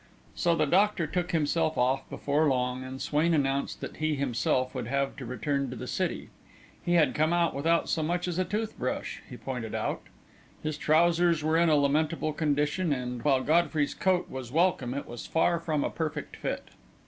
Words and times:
So 0.33 0.55
the 0.55 0.65
doctor 0.65 1.05
took 1.05 1.31
himself 1.31 1.77
off, 1.77 2.09
before 2.09 2.47
long, 2.47 2.83
and 2.83 2.99
Swain 2.99 3.35
announced 3.35 3.81
that 3.81 3.97
he 3.97 4.15
himself 4.15 4.73
would 4.73 4.87
have 4.87 5.15
to 5.17 5.27
return 5.27 5.69
to 5.69 5.75
the 5.75 5.85
city. 5.85 6.29
He 6.83 6.93
had 6.93 7.13
come 7.13 7.31
out 7.33 7.53
without 7.53 7.87
so 7.87 8.01
much 8.01 8.27
as 8.27 8.39
a 8.39 8.43
tooth 8.43 8.75
brush, 8.79 9.21
he 9.29 9.37
pointed 9.37 9.75
out; 9.75 10.01
his 10.63 10.79
trousers 10.79 11.43
were 11.43 11.55
in 11.59 11.69
a 11.69 11.75
lamentable 11.75 12.33
condition, 12.33 12.91
and, 12.91 13.21
while 13.23 13.43
Godfrey's 13.43 13.93
coat 13.93 14.27
was 14.27 14.51
welcome, 14.51 14.95
it 14.95 15.05
was 15.05 15.27
far 15.27 15.59
from 15.59 15.83
a 15.83 15.91
perfect 15.91 16.35
fit. 16.35 16.69